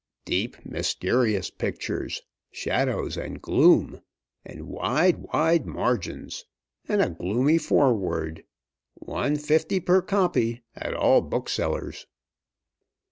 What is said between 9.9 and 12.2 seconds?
copy, at all booksellers."